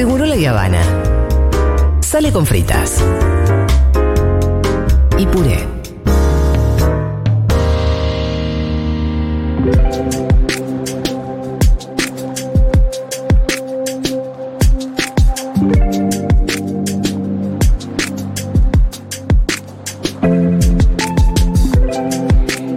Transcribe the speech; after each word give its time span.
Seguro 0.00 0.24
la 0.24 0.48
Habana. 0.48 0.80
Sale 2.00 2.32
con 2.32 2.46
fritas. 2.46 3.04
Y 5.18 5.26
puré. 5.26 5.58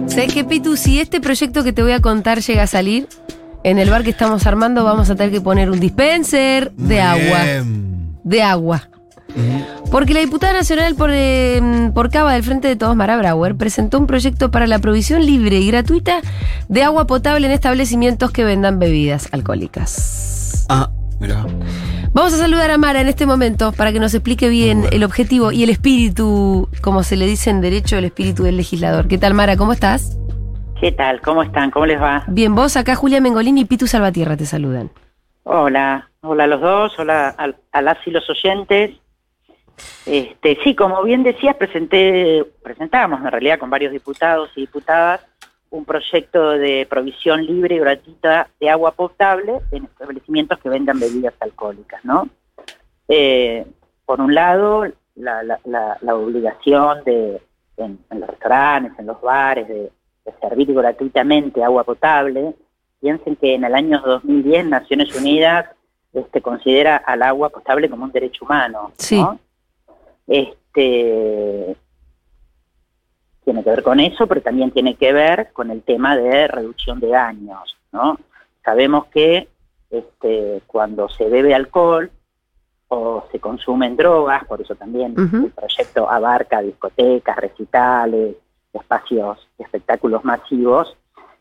¿Sabes 0.08 0.34
qué, 0.34 0.44
Pitu? 0.44 0.76
Si 0.76 1.00
este 1.00 1.22
proyecto 1.22 1.64
que 1.64 1.72
te 1.72 1.82
voy 1.82 1.92
a 1.92 2.02
contar 2.02 2.40
llega 2.40 2.64
a 2.64 2.66
salir, 2.66 3.08
en 3.64 3.78
el 3.78 3.90
bar 3.90 4.04
que 4.04 4.10
estamos 4.10 4.46
armando 4.46 4.84
vamos 4.84 5.10
a 5.10 5.16
tener 5.16 5.32
que 5.32 5.40
poner 5.40 5.70
un 5.70 5.80
dispenser 5.80 6.70
de 6.72 7.00
agua. 7.00 7.42
Bien. 7.42 8.18
De 8.22 8.42
agua. 8.42 8.88
Porque 9.90 10.14
la 10.14 10.20
diputada 10.20 10.52
nacional 10.52 10.94
por, 10.94 11.10
eh, 11.12 11.90
por 11.94 12.10
Cava 12.10 12.34
del 12.34 12.44
Frente 12.44 12.68
de 12.68 12.76
Todos, 12.76 12.94
Mara 12.94 13.16
Brauer, 13.16 13.56
presentó 13.56 13.98
un 13.98 14.06
proyecto 14.06 14.50
para 14.50 14.66
la 14.66 14.78
provisión 14.78 15.24
libre 15.24 15.58
y 15.58 15.66
gratuita 15.66 16.20
de 16.68 16.82
agua 16.82 17.06
potable 17.06 17.46
en 17.46 17.52
establecimientos 17.52 18.30
que 18.30 18.44
vendan 18.44 18.78
bebidas 18.78 19.28
alcohólicas. 19.32 20.66
Ah, 20.68 20.90
mira. 21.18 21.44
Vamos 22.12 22.32
a 22.34 22.38
saludar 22.38 22.70
a 22.70 22.78
Mara 22.78 23.00
en 23.00 23.08
este 23.08 23.26
momento 23.26 23.72
para 23.72 23.92
que 23.92 23.98
nos 23.98 24.14
explique 24.14 24.48
bien 24.48 24.84
el 24.92 25.02
objetivo 25.02 25.50
y 25.52 25.64
el 25.64 25.70
espíritu, 25.70 26.68
como 26.80 27.02
se 27.02 27.16
le 27.16 27.26
dice 27.26 27.50
en 27.50 27.60
derecho, 27.60 27.96
el 27.96 28.04
espíritu 28.04 28.44
del 28.44 28.56
legislador. 28.56 29.08
¿Qué 29.08 29.18
tal, 29.18 29.34
Mara? 29.34 29.56
¿Cómo 29.56 29.72
estás? 29.72 30.16
¿Qué 30.84 30.92
tal? 30.92 31.22
¿Cómo 31.22 31.42
están? 31.42 31.70
¿Cómo 31.70 31.86
les 31.86 31.98
va? 31.98 32.24
Bien, 32.26 32.54
vos 32.54 32.76
acá 32.76 32.94
Julia 32.94 33.18
Mengolini 33.18 33.62
y 33.62 33.64
Pitu 33.64 33.86
Salvatierra 33.86 34.36
te 34.36 34.44
saludan. 34.44 34.90
Hola, 35.44 36.10
hola 36.20 36.44
a 36.44 36.46
los 36.46 36.60
dos, 36.60 36.98
hola 36.98 37.34
a, 37.38 37.48
a 37.72 37.80
las 37.80 37.96
y 38.06 38.10
los 38.10 38.28
oyentes. 38.28 38.90
Este, 40.04 40.58
sí, 40.62 40.74
como 40.74 41.02
bien 41.02 41.22
decías, 41.22 41.56
presenté, 41.56 42.44
presentamos 42.62 43.18
en 43.22 43.30
realidad 43.30 43.58
con 43.58 43.70
varios 43.70 43.92
diputados 43.92 44.50
y 44.56 44.60
diputadas 44.60 45.22
un 45.70 45.86
proyecto 45.86 46.50
de 46.50 46.86
provisión 46.90 47.46
libre 47.46 47.76
y 47.76 47.78
gratuita 47.78 48.48
de 48.60 48.68
agua 48.68 48.90
potable 48.92 49.60
en 49.70 49.84
establecimientos 49.84 50.58
que 50.58 50.68
vendan 50.68 51.00
bebidas 51.00 51.32
alcohólicas, 51.40 52.04
¿no? 52.04 52.28
Eh, 53.08 53.64
por 54.04 54.20
un 54.20 54.34
lado, 54.34 54.84
la, 55.14 55.42
la- 55.44 55.60
la- 55.64 55.96
la 56.02 56.14
obligación 56.14 57.02
de 57.04 57.40
en, 57.78 57.98
en 58.10 58.20
los 58.20 58.28
restaurantes, 58.28 58.92
en 58.98 59.06
los 59.06 59.18
bares, 59.22 59.66
de, 59.66 59.90
de 60.24 60.32
servir 60.40 60.72
gratuitamente 60.72 61.62
agua 61.62 61.84
potable. 61.84 62.54
Piensen 63.00 63.36
que 63.36 63.54
en 63.54 63.64
el 63.64 63.74
año 63.74 64.00
2010 64.00 64.66
Naciones 64.66 65.14
Unidas 65.14 65.66
este, 66.12 66.40
considera 66.40 66.96
al 66.96 67.22
agua 67.22 67.50
potable 67.50 67.90
como 67.90 68.04
un 68.04 68.12
derecho 68.12 68.44
humano. 68.44 68.92
Sí. 68.96 69.20
¿no? 69.20 69.38
Este, 70.26 71.76
tiene 73.44 73.62
que 73.62 73.70
ver 73.70 73.82
con 73.82 74.00
eso, 74.00 74.26
pero 74.26 74.40
también 74.40 74.70
tiene 74.70 74.94
que 74.94 75.12
ver 75.12 75.52
con 75.52 75.70
el 75.70 75.82
tema 75.82 76.16
de 76.16 76.48
reducción 76.48 76.98
de 77.00 77.08
daños, 77.08 77.76
¿no? 77.92 78.18
Sabemos 78.64 79.06
que 79.06 79.48
este, 79.90 80.62
cuando 80.66 81.08
se 81.10 81.28
bebe 81.28 81.54
alcohol 81.54 82.10
o 82.88 83.24
se 83.30 83.38
consumen 83.38 83.96
drogas, 83.96 84.44
por 84.46 84.60
eso 84.60 84.74
también 84.74 85.14
el 85.16 85.50
proyecto 85.50 86.08
abarca 86.08 86.62
discotecas, 86.62 87.36
recitales, 87.36 88.36
espacios, 88.74 89.48
espectáculos 89.58 90.24
masivos, 90.24 90.96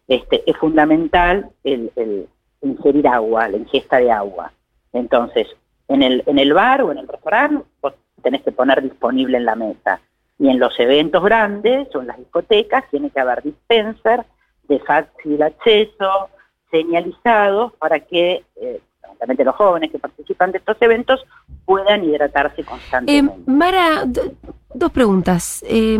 este, 0.07 0.43
es 0.49 0.55
fundamental 0.57 1.49
el, 1.63 1.91
el 1.95 2.27
ingerir 2.61 3.07
agua, 3.07 3.47
la 3.49 3.57
ingesta 3.57 3.97
de 3.97 4.11
agua. 4.11 4.51
Entonces, 4.93 5.47
en 5.87 6.01
el, 6.03 6.23
en 6.25 6.39
el 6.39 6.53
bar 6.53 6.81
o 6.83 6.91
en 6.91 6.99
el 6.99 7.07
restaurante, 7.07 7.63
vos 7.81 7.93
tenés 8.21 8.41
que 8.43 8.51
poner 8.51 8.81
disponible 8.81 9.37
en 9.37 9.45
la 9.45 9.55
mesa. 9.55 9.99
Y 10.39 10.49
en 10.49 10.59
los 10.59 10.77
eventos 10.79 11.23
grandes 11.23 11.93
o 11.95 12.01
en 12.01 12.07
las 12.07 12.17
discotecas 12.17 12.83
tiene 12.89 13.09
que 13.09 13.19
haber 13.19 13.43
dispenser 13.43 14.23
de 14.67 14.79
fácil 14.79 15.41
acceso, 15.43 16.29
señalizados 16.71 17.73
para 17.73 17.99
que, 17.99 18.43
eh, 18.55 18.81
fundamentalmente 19.01 19.43
los 19.45 19.55
jóvenes 19.55 19.91
que 19.91 19.99
participan 19.99 20.51
de 20.51 20.57
estos 20.57 20.77
eventos, 20.81 21.23
puedan 21.65 22.03
hidratarse 22.03 22.61
Eh, 22.61 22.65
constantemente. 22.65 23.51
Mara, 23.51 24.03
do- 24.05 24.33
dos 24.73 24.91
preguntas. 24.91 25.63
Eh, 25.67 25.99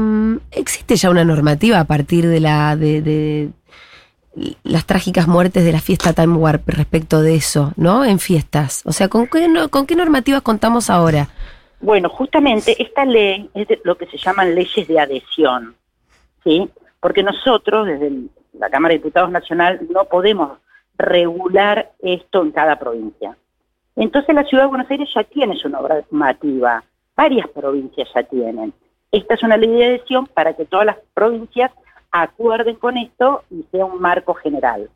¿Existe 0.52 0.96
ya 0.96 1.10
una 1.10 1.24
normativa 1.24 1.80
a 1.80 1.86
partir 1.86 2.28
de 2.28 2.40
la 2.40 2.76
de, 2.76 3.02
de 3.02 3.50
las 4.64 4.86
trágicas 4.86 5.28
muertes 5.28 5.64
de 5.64 5.72
la 5.72 5.80
fiesta 5.80 6.14
Time 6.14 6.36
Warp 6.36 6.68
respecto 6.68 7.22
de 7.22 7.36
eso, 7.36 7.72
¿no? 7.76 8.04
En 8.04 8.20
fiestas. 8.20 8.82
O 8.86 8.92
sea, 8.92 9.08
¿con 9.08 9.28
qué, 9.28 9.48
normativas 9.96 10.42
contamos 10.42 10.90
ahora? 10.90 11.30
Bueno, 11.82 12.10
justamente 12.10 12.82
esta 12.82 13.06
ley 13.06 13.50
es 13.54 13.68
lo 13.84 13.96
que 13.96 14.08
se 14.08 14.18
llaman 14.18 14.56
leyes 14.56 14.88
de 14.88 15.00
adhesión, 15.00 15.76
¿sí? 16.44 16.70
Porque 17.00 17.24
nosotros, 17.24 17.88
desde 17.88 18.12
la 18.54 18.70
Cámara 18.70 18.94
de 18.94 19.00
Diputados 19.00 19.30
Nacional, 19.30 19.82
no 19.90 20.06
podemos 20.06 20.60
regular 20.98 21.92
esto 22.00 22.42
en 22.42 22.52
cada 22.52 22.80
provincia. 22.80 23.36
Entonces 23.96 24.34
la 24.34 24.46
Ciudad 24.46 24.64
de 24.64 24.70
Buenos 24.70 24.90
Aires 24.90 25.10
ya 25.14 25.24
tiene 25.24 25.56
su 25.58 25.70
normativa, 25.70 26.84
varias 27.16 27.48
provincias 27.50 28.10
ya 28.14 28.24
tienen. 28.24 28.74
Esta 29.12 29.36
es 29.36 29.44
una 29.44 29.58
ley 29.58 29.70
de 29.70 29.86
adhesión 29.86 30.26
para 30.28 30.54
que 30.54 30.66
todas 30.66 30.86
las 30.86 30.98
provincias 31.14 31.72
acuerden 32.12 32.76
con 32.76 32.98
esto 32.98 33.44
y 33.50 33.64
sea 33.72 33.86
un 33.86 34.00
marco 34.02 34.34
general. 34.34 34.90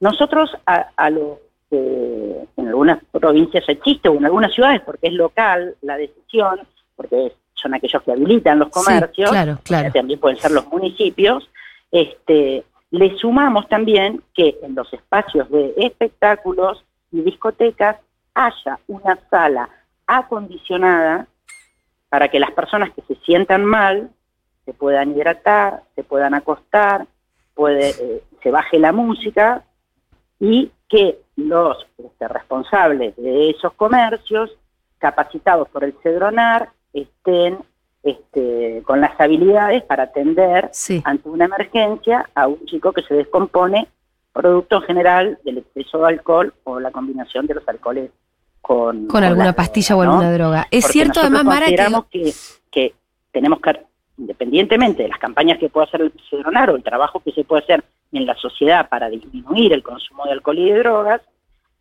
Nosotros 0.00 0.50
a, 0.66 0.88
a 0.96 1.10
lo 1.10 1.40
que 1.68 2.46
en 2.56 2.68
algunas 2.68 3.02
provincias 3.10 3.68
existe 3.68 4.08
o 4.08 4.16
en 4.16 4.24
algunas 4.24 4.52
ciudades, 4.52 4.80
porque 4.82 5.08
es 5.08 5.12
local 5.12 5.76
la 5.82 5.96
decisión, 5.96 6.60
porque 6.96 7.32
son 7.54 7.74
aquellos 7.74 8.02
que 8.02 8.12
habilitan 8.12 8.58
los 8.58 8.68
Sí, 8.68 8.72
comercios, 8.72 9.30
claro, 9.30 9.58
claro. 9.62 9.92
también 9.92 10.18
pueden 10.18 10.38
ser 10.38 10.50
los 10.50 10.66
municipios, 10.68 11.48
este, 11.92 12.64
le 12.90 13.16
sumamos 13.18 13.68
también 13.68 14.22
que 14.34 14.58
en 14.62 14.74
los 14.74 14.92
espacios 14.92 15.48
de 15.50 15.74
espectáculos 15.76 16.84
y 17.12 17.20
discotecas 17.22 17.96
haya 18.34 18.78
una 18.88 19.18
sala 19.30 19.68
acondicionada 20.16 21.26
para 22.08 22.28
que 22.28 22.40
las 22.40 22.50
personas 22.52 22.90
que 22.90 23.02
se 23.02 23.14
sientan 23.24 23.64
mal 23.64 24.10
se 24.64 24.72
puedan 24.74 25.12
hidratar, 25.12 25.82
se 25.94 26.04
puedan 26.04 26.34
acostar, 26.34 27.06
puede, 27.54 27.90
eh, 27.90 28.22
se 28.42 28.50
baje 28.50 28.78
la 28.78 28.92
música 28.92 29.64
y 30.38 30.70
que 30.88 31.18
los 31.36 31.86
este, 31.98 32.28
responsables 32.28 33.16
de 33.16 33.50
esos 33.50 33.72
comercios, 33.74 34.50
capacitados 34.98 35.68
por 35.68 35.84
el 35.84 35.94
CEDRONAR, 36.02 36.70
estén 36.92 37.58
este, 38.02 38.82
con 38.86 39.00
las 39.00 39.18
habilidades 39.20 39.82
para 39.84 40.04
atender 40.04 40.70
Sí. 40.72 41.02
ante 41.04 41.28
una 41.28 41.44
emergencia 41.44 42.28
a 42.34 42.48
un 42.48 42.64
chico 42.66 42.92
que 42.92 43.02
se 43.02 43.14
descompone 43.14 43.88
producto 44.32 44.76
en 44.76 44.82
general 44.82 45.38
del 45.44 45.58
exceso 45.58 45.98
de 45.98 46.08
alcohol 46.08 46.54
o 46.64 46.80
la 46.80 46.90
combinación 46.90 47.46
de 47.46 47.54
los 47.54 47.68
alcoholes 47.68 48.10
con, 48.70 49.08
Con 49.08 49.24
alguna 49.24 49.46
la 49.46 49.52
pastilla 49.52 49.96
o 49.96 50.02
alguna 50.02 50.32
droga. 50.32 50.68
Es 50.70 50.84
Porque 50.84 50.92
cierto 50.92 51.20
además, 51.20 51.44
Mara, 51.44 51.66
que... 51.66 51.76
consideramos 51.76 52.04
que, 52.08 52.32
que 52.70 52.94
tenemos 53.32 53.60
que, 53.60 53.80
independientemente 54.16 55.02
de 55.02 55.08
las 55.08 55.18
campañas 55.18 55.58
que 55.58 55.68
pueda 55.68 55.86
hacer 55.86 56.02
el 56.02 56.12
Cedronar 56.30 56.70
o 56.70 56.76
el 56.76 56.82
trabajo 56.84 57.18
que 57.18 57.32
se 57.32 57.42
puede 57.42 57.64
hacer 57.64 57.82
en 58.12 58.26
la 58.26 58.36
sociedad 58.36 58.88
para 58.88 59.08
disminuir 59.10 59.72
el 59.72 59.82
consumo 59.82 60.24
de 60.24 60.30
alcohol 60.32 60.56
y 60.60 60.70
de 60.70 60.78
drogas, 60.78 61.20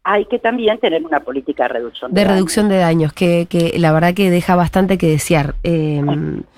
hay 0.04 0.26
que 0.26 0.40
también 0.40 0.80
tener 0.80 1.06
una 1.06 1.20
política 1.20 1.64
de 1.64 1.70
reducción 1.70 2.12
De 2.12 2.22
daños. 2.22 2.34
reducción 2.34 2.70
de 2.70 2.78
daños, 2.78 3.14
que, 3.14 3.46
que 3.48 3.78
la 3.78 3.92
verdad 3.94 4.16
que 4.16 4.32
deja 4.32 4.56
bastante 4.56 4.98
que 4.98 5.08
desear. 5.10 5.54
Eh, 5.64 6.02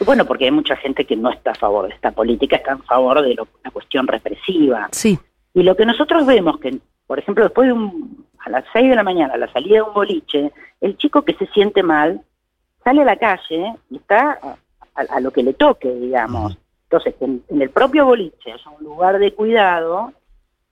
Bueno, 0.05 0.23
porque 0.25 0.45
hay 0.45 0.51
mucha 0.51 0.77
gente 0.77 1.03
que 1.03 1.17
no 1.17 1.29
está 1.29 1.51
a 1.51 1.55
favor 1.55 1.89
de 1.89 1.93
esta 1.93 2.11
política, 2.11 2.55
está 2.55 2.73
a 2.73 2.77
favor 2.77 3.21
de 3.21 3.33
lo- 3.35 3.47
la 3.65 3.71
cuestión 3.71 4.07
represiva. 4.07 4.87
sí, 4.93 5.19
Y 5.53 5.63
lo 5.63 5.75
que 5.75 5.85
nosotros 5.85 6.25
vemos 6.25 6.57
que, 6.59 6.77
por 7.05 7.19
ejemplo, 7.19 7.43
después 7.43 7.67
de 7.67 7.73
un, 7.73 8.20
a 8.45 8.49
las 8.49 8.65
6 8.73 8.89
de 8.89 8.95
la 8.95 9.03
mañana, 9.03 9.33
a 9.33 9.37
la 9.37 9.51
salida 9.51 9.75
de 9.75 9.81
un 9.83 9.93
boliche, 9.93 10.51
el 10.81 10.97
chico 10.97 11.21
que 11.23 11.33
se 11.35 11.45
siente 11.47 11.83
mal 11.83 12.21
sale 12.83 13.01
a 13.01 13.05
la 13.05 13.15
calle 13.17 13.73
y 13.89 13.97
está 13.97 14.39
a, 14.41 14.55
a- 15.01 15.15
a 15.15 15.19
lo 15.19 15.31
que 15.31 15.43
le 15.43 15.53
toque, 15.53 15.89
digamos. 15.93 16.57
Entonces, 16.83 17.15
en, 17.21 17.43
en 17.49 17.61
el 17.61 17.69
propio 17.69 18.05
boliche 18.05 18.51
es 18.51 18.61
un 18.65 18.83
lugar 18.83 19.17
de 19.19 19.33
cuidado, 19.33 20.11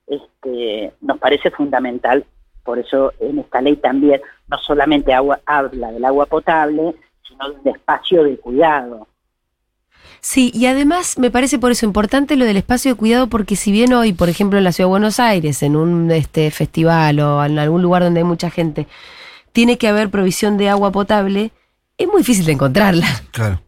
este, 0.08 0.92
nos 1.02 1.18
parece 1.20 1.52
fundamental. 1.52 2.26
Por 2.64 2.80
eso 2.80 3.14
en 3.20 3.40
esta 3.40 3.62
ley 3.62 3.76
también 3.78 4.22
no 4.48 4.58
solamente 4.58 5.14
agua, 5.14 5.40
habla 5.46 5.92
del 5.92 6.04
agua 6.06 6.26
potable, 6.26 6.96
sino 7.28 7.50
de 7.50 7.60
un 7.60 7.68
espacio 7.76 8.24
de 8.24 8.38
cuidado. 8.38 9.08
Sí, 10.22 10.52
y 10.54 10.66
además 10.66 11.18
me 11.18 11.32
parece 11.32 11.60
por 11.60 11.72
eso 11.72 11.86
importante 11.86 12.36
lo 12.36 12.46
del 12.46 12.58
espacio 12.58 12.92
de 12.92 12.98
cuidado, 12.98 13.28
porque 13.28 13.56
si 13.56 13.72
bien 13.72 13.94
hoy, 13.94 14.12
por 14.14 14.28
ejemplo, 14.30 14.58
en 14.58 14.66
la 14.66 14.72
Ciudad 14.74 14.88
de 14.88 14.92
Buenos 14.92 15.20
Aires, 15.20 15.64
en 15.64 15.76
un 15.76 16.12
este 16.12 16.52
festival 16.52 17.20
o 17.22 17.44
en 17.46 17.58
algún 17.58 17.82
lugar 17.82 18.04
donde 18.04 18.20
hay 18.20 18.26
mucha 18.26 18.50
gente, 18.50 18.86
tiene 19.54 19.78
que 19.78 19.88
haber 19.88 20.10
provisión 20.10 20.58
de 20.58 20.70
agua 20.70 20.92
potable, 20.92 21.52
es 21.98 22.08
muy 22.08 22.18
difícil 22.18 22.46
de 22.46 22.52
encontrarla. 22.54 23.08
Claro. 23.32 23.62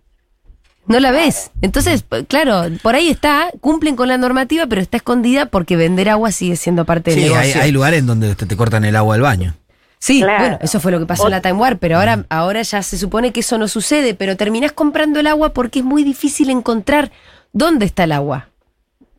No 0.88 1.00
la 1.00 1.12
ves. 1.12 1.52
Entonces, 1.62 2.04
claro, 2.28 2.64
por 2.82 2.96
ahí 2.96 3.08
está, 3.10 3.50
cumplen 3.62 3.96
con 3.96 4.08
la 4.10 4.18
normativa, 4.18 4.66
pero 4.68 4.82
está 4.82 4.98
escondida 4.98 5.46
porque 5.46 5.78
vender 5.78 6.10
agua 6.10 6.32
sigue 6.32 6.56
siendo 6.58 6.86
parte 6.86 7.12
del 7.12 7.20
Sí, 7.20 7.26
hay, 7.28 7.30
negocio. 7.32 7.62
hay 7.62 7.72
lugares 7.72 8.00
en 8.00 8.08
donde 8.08 8.36
te, 8.36 8.46
te 8.46 8.58
cortan 8.58 8.84
el 8.84 8.96
agua 8.96 9.16
del 9.16 9.22
baño. 9.22 9.56
Sí, 10.04 10.20
Claro. 10.22 10.40
bueno, 10.40 10.58
eso 10.64 10.80
fue 10.80 10.92
lo 10.92 10.98
que 11.00 11.06
pasó 11.06 11.24
O- 11.24 11.28
en 11.28 11.32
la 11.32 11.42
Time 11.42 11.54
War, 11.54 11.78
pero 11.78 11.98
ahora, 12.00 12.26
ahora 12.30 12.64
ya 12.64 12.82
se 12.82 12.98
supone 12.98 13.32
que 13.32 13.42
eso 13.42 13.60
no 13.60 13.68
sucede, 13.68 14.16
pero 14.16 14.36
terminás 14.36 14.72
comprando 14.72 15.20
el 15.20 15.28
agua 15.28 15.54
porque 15.54 15.80
es 15.80 15.86
muy 15.86 16.04
difícil 16.04 16.50
encontrar 16.50 17.12
dónde 17.54 17.86
está 17.86 18.06
el 18.06 18.12
agua. 18.14 18.48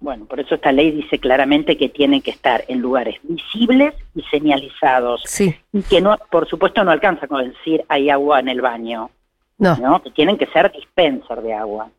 Bueno, 0.01 0.25
por 0.25 0.41
eso 0.41 0.57
esta 0.57 0.73
ley 0.73 0.91
dice 0.91 1.21
claramente 1.21 1.79
que 1.79 1.89
tienen 1.89 2.21
que 2.21 2.33
estar 2.33 2.65
en 2.67 2.81
lugares 2.81 3.15
visibles 3.23 3.95
y 4.17 4.23
señalizados. 4.23 5.23
Sí, 5.25 5.55
Y 5.73 5.83
que 5.83 6.01
no, 6.01 6.19
por 6.33 6.49
supuesto, 6.49 6.83
no 6.83 6.91
alcanza 6.91 7.29
con 7.29 7.49
decir 7.49 7.85
hay 7.89 8.11
agua 8.11 8.41
en 8.41 8.49
el 8.49 8.61
baño, 8.61 9.11
no. 9.59 9.77
¿no? 9.77 10.03
Que 10.03 10.11
tienen 10.11 10.37
que 10.37 10.47
ser 10.47 10.73
dispenser 10.73 11.41
de 11.43 11.55
agua. 11.55 11.91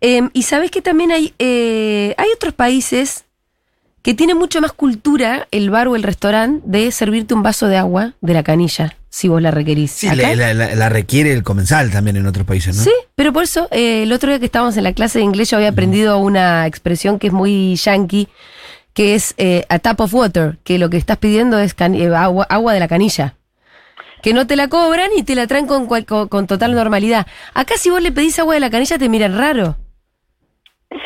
Eh, 0.00 0.22
y 0.32 0.42
sabes 0.42 0.70
que 0.70 0.82
también 0.82 1.10
hay, 1.10 1.34
eh, 1.40 2.14
hay 2.16 2.28
otros 2.36 2.54
países 2.54 3.24
que 4.04 4.14
tienen 4.14 4.36
mucho 4.36 4.60
más 4.60 4.72
cultura, 4.72 5.48
el 5.50 5.70
bar 5.70 5.88
o 5.88 5.96
el 5.96 6.02
restaurante, 6.04 6.62
de 6.66 6.92
servirte 6.92 7.32
un 7.34 7.42
vaso 7.42 7.66
de 7.68 7.78
agua 7.78 8.12
de 8.20 8.34
la 8.34 8.42
canilla, 8.42 8.96
si 9.08 9.28
vos 9.28 9.40
la 9.40 9.50
requerís. 9.50 9.90
Sí, 9.92 10.06
la, 10.14 10.34
la- 10.36 10.52
la- 10.54 10.74
la 10.74 10.88
requiere 10.90 11.32
el 11.32 11.42
comensal 11.42 11.90
también 11.90 12.16
en 12.18 12.26
otros 12.26 12.44
países, 12.46 12.76
¿no? 12.76 12.82
Sí, 12.84 12.92
pero 13.16 13.32
por 13.32 13.42
eso, 13.44 13.66
eh, 13.70 14.02
el 14.02 14.12
otro 14.12 14.28
día 14.28 14.38
que 14.38 14.44
estábamos 14.44 14.76
en 14.76 14.84
la 14.84 14.92
clase 14.92 15.18
de 15.18 15.24
inglés 15.24 15.50
yo 15.50 15.56
había 15.56 15.70
aprendido 15.70 16.18
una 16.18 16.66
expresión 16.66 17.18
que 17.18 17.28
es 17.28 17.32
muy 17.32 17.76
yankee, 17.76 18.28
que 18.92 19.14
es 19.14 19.34
eh, 19.38 19.64
a 19.70 19.78
tap 19.78 19.98
of 20.02 20.12
water, 20.14 20.58
que 20.64 20.78
lo 20.78 20.90
que 20.90 20.98
estás 20.98 21.16
pidiendo 21.16 21.58
es 21.58 21.72
can- 21.74 21.94
eh, 21.94 22.14
agua, 22.14 22.46
agua 22.50 22.74
de 22.74 22.80
la 22.80 22.88
canilla. 22.88 23.34
Que 24.22 24.34
no 24.34 24.46
te 24.46 24.54
la 24.56 24.68
cobran 24.68 25.10
y 25.16 25.22
te 25.22 25.34
la 25.34 25.46
traen 25.46 25.66
con, 25.66 25.86
cual- 25.86 26.04
con, 26.04 26.28
con 26.28 26.46
total 26.46 26.74
normalidad. 26.74 27.26
Acá 27.54 27.74
si 27.78 27.88
vos 27.90 28.02
le 28.02 28.12
pedís 28.12 28.38
agua 28.38 28.52
de 28.54 28.60
la 28.60 28.68
canilla 28.70 28.98
te 28.98 29.08
miran 29.08 29.36
raro. 29.38 29.76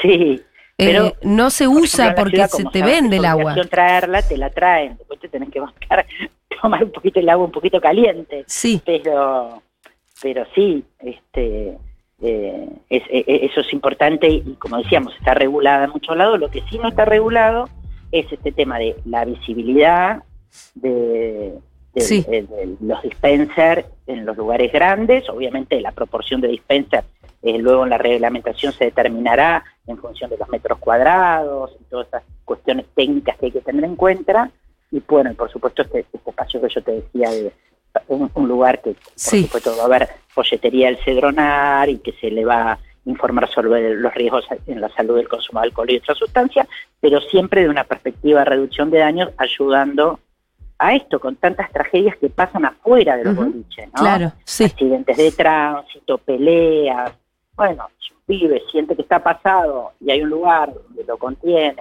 Sí, 0.02 0.40
Eh, 0.80 0.86
pero 0.86 1.12
no 1.22 1.50
se 1.50 1.66
usa 1.66 2.14
porque 2.14 2.36
ciudad, 2.36 2.48
se 2.48 2.64
te 2.66 2.82
vende 2.82 3.16
el 3.16 3.24
agua. 3.24 3.54
traerla, 3.68 4.22
te 4.22 4.36
la 4.36 4.48
traen, 4.50 4.96
después 4.96 5.18
te 5.18 5.28
tenés 5.28 5.50
que 5.50 5.60
buscar 5.60 6.06
tomar 6.62 6.84
un 6.84 6.92
poquito 6.92 7.18
el 7.18 7.28
agua 7.28 7.46
un 7.46 7.52
poquito 7.52 7.80
caliente. 7.80 8.44
Sí, 8.46 8.80
pero 8.84 9.60
pero 10.22 10.44
sí 10.54 10.84
este 11.00 11.76
eh, 12.22 12.68
es- 12.90 13.02
e- 13.08 13.24
e- 13.26 13.46
eso 13.46 13.60
es 13.60 13.72
importante 13.72 14.28
y 14.28 14.40
como 14.58 14.78
decíamos 14.78 15.14
está 15.16 15.34
regulada 15.34 15.84
en 15.84 15.90
muchos 15.90 16.16
lados 16.16 16.38
lo 16.40 16.48
que 16.50 16.62
sí 16.70 16.78
no 16.78 16.88
está 16.88 17.04
regulado 17.04 17.68
es 18.10 18.30
este 18.32 18.50
tema 18.50 18.78
de 18.80 18.96
la 19.04 19.24
visibilidad 19.24 20.22
de, 20.74 21.54
de- 21.94 22.00
Sí. 22.00 22.24
de- 22.28 22.42
de 22.42 22.76
los 22.80 23.02
dispensers 23.02 23.84
en 24.08 24.26
los 24.26 24.36
lugares 24.36 24.72
grandes 24.72 25.28
obviamente 25.28 25.80
la 25.80 25.92
proporción 25.92 26.40
de 26.40 26.48
dispensers 26.48 27.06
eh, 27.42 27.58
luego 27.58 27.84
en 27.84 27.90
la 27.90 27.98
reglamentación 27.98 28.72
se 28.72 28.86
determinará 28.86 29.62
en 29.88 29.98
función 29.98 30.30
de 30.30 30.36
los 30.38 30.48
metros 30.48 30.78
cuadrados 30.78 31.72
y 31.80 31.84
todas 31.84 32.06
esas 32.08 32.22
cuestiones 32.44 32.86
técnicas 32.94 33.36
que 33.38 33.46
hay 33.46 33.52
que 33.52 33.60
tener 33.60 33.84
en 33.84 33.96
cuenta 33.96 34.50
y 34.90 35.02
bueno, 35.06 35.30
y 35.30 35.34
por 35.34 35.50
supuesto 35.50 35.82
este, 35.82 36.00
este 36.00 36.18
espacio 36.30 36.60
que 36.60 36.68
yo 36.68 36.82
te 36.82 36.92
decía 36.92 37.30
de 37.30 37.52
un, 38.08 38.30
un 38.34 38.48
lugar 38.48 38.80
que 38.80 38.92
por 38.92 39.02
Sí. 39.14 39.42
supuesto 39.44 39.74
va 39.76 39.82
a 39.82 39.86
haber 39.86 40.08
folletería 40.28 40.86
del 40.86 40.98
cedronar 41.04 41.88
y 41.88 41.98
que 41.98 42.12
se 42.12 42.30
le 42.30 42.44
va 42.44 42.72
a 42.72 42.78
informar 43.04 43.48
sobre 43.50 43.94
los 43.96 44.14
riesgos 44.14 44.44
en 44.66 44.80
la 44.80 44.88
salud 44.90 45.16
del 45.16 45.28
consumo 45.28 45.60
de 45.60 45.66
alcohol 45.68 45.90
y 45.90 45.96
otras 45.96 46.18
sustancias, 46.18 46.68
pero 47.00 47.20
siempre 47.22 47.62
de 47.62 47.68
una 47.70 47.84
perspectiva 47.84 48.40
de 48.40 48.44
reducción 48.44 48.90
de 48.90 48.98
daños, 48.98 49.30
ayudando 49.38 50.20
a 50.78 50.94
esto 50.94 51.18
con 51.18 51.34
tantas 51.36 51.70
tragedias 51.72 52.16
que 52.18 52.28
pasan 52.28 52.64
afuera 52.66 53.16
de 53.16 53.24
los 53.24 53.34
Ujú. 53.34 53.44
boliches, 53.46 53.86
¿no? 53.88 53.92
claro, 53.94 54.32
sí. 54.44 54.64
accidentes 54.64 55.16
de 55.16 55.32
tránsito, 55.32 56.18
peleas. 56.18 57.12
Bueno, 57.56 57.88
pibe 58.28 58.62
siente 58.70 58.94
que 58.94 59.02
está 59.02 59.18
pasado 59.24 59.92
y 60.00 60.12
hay 60.12 60.20
un 60.22 60.28
lugar 60.30 60.72
donde 60.72 61.02
lo 61.04 61.16
contienen, 61.18 61.74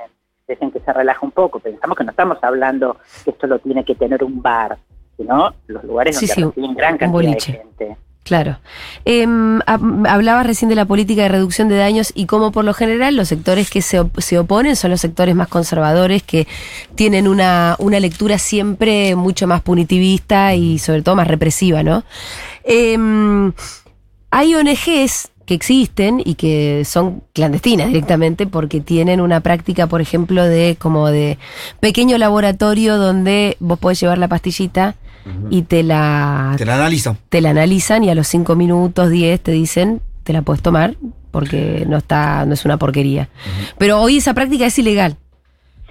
dejen 0.47 0.71
que 0.71 0.79
se 0.79 0.91
relaje 0.93 1.19
un 1.23 1.31
poco. 1.31 1.59
Pensamos 1.59 1.95
que 1.97 2.03
no 2.05 2.11
estamos 2.11 2.37
hablando 2.41 2.97
que 3.25 3.31
esto 3.31 3.45
lo 3.45 3.59
tiene 3.59 3.83
que 3.83 3.93
tener 3.93 4.23
un 4.23 4.41
bar, 4.41 4.77
sino 5.17 5.53
los 5.67 5.83
lugares 5.83 6.17
Sí, 6.17 6.25
donde 6.35 6.55
sí, 6.55 6.73
gran 6.75 6.97
cantidad 6.97 7.33
de 7.33 7.39
gente. 7.41 7.97
Claro. 8.23 8.57
Em, 9.05 9.59
hab- 9.61 10.05
hablabas 10.09 10.45
recién 10.45 10.67
de 10.67 10.75
la 10.75 10.83
política 10.85 11.21
de 11.23 11.29
reducción 11.29 11.69
de 11.69 11.77
daños 11.77 12.11
y 12.13 12.25
cómo 12.25 12.51
por 12.51 12.65
lo 12.65 12.73
general 12.73 13.15
los 13.15 13.29
sectores 13.29 13.69
que 13.69 13.81
se, 13.81 14.01
op- 14.01 14.19
se 14.19 14.37
oponen 14.37 14.75
son 14.75 14.91
los 14.91 14.99
sectores 14.99 15.33
más 15.33 15.47
conservadores 15.47 16.23
que 16.23 16.45
tienen 16.95 17.25
una, 17.27 17.75
una 17.79 18.01
lectura 18.01 18.37
siempre 18.37 19.15
mucho 19.15 19.47
más 19.47 19.61
punitivista 19.61 20.53
y 20.55 20.77
sobre 20.77 21.03
todo 21.03 21.15
más 21.15 21.27
represiva, 21.27 21.83
¿no? 21.83 22.03
Em, 22.65 23.53
hay 24.29 24.55
ONGs 24.55 25.29
que 25.47 25.55
existen 25.55 26.21
y 26.23 26.35
que 26.35 26.83
son 26.85 27.23
clandestinas 27.33 27.87
directamente 27.87 28.45
porque 28.45 28.81
tienen 28.81 29.21
una 29.21 29.39
práctica, 29.39 29.87
por 29.87 30.01
ejemplo, 30.01 30.43
de 30.43 30.75
como 30.77 31.07
de 31.07 31.39
pequeño 31.79 32.17
laboratorio 32.17 32.97
donde 32.97 33.55
vos 33.59 33.79
podés 33.79 33.99
llevar 34.01 34.17
la 34.19 34.27
pastillita 34.27 34.95
y 35.49 35.63
te 35.63 35.83
la 35.83 36.53
Te 36.57 36.65
la 36.65 36.75
analizo. 36.75 37.17
te 37.29 37.41
la 37.41 37.49
analizan 37.49 38.03
y 38.03 38.09
a 38.09 38.15
los 38.15 38.27
5 38.27 38.55
minutos, 38.55 39.09
10 39.09 39.41
te 39.41 39.51
dicen, 39.51 40.01
te 40.23 40.33
la 40.33 40.41
puedes 40.41 40.61
tomar 40.61 40.95
porque 41.31 41.85
no 41.87 41.97
está, 41.97 42.45
no 42.45 42.53
es 42.53 42.65
una 42.65 42.77
porquería. 42.77 43.29
Pero 43.77 44.01
hoy 44.01 44.17
esa 44.17 44.33
práctica 44.33 44.65
es 44.65 44.77
ilegal. 44.79 45.17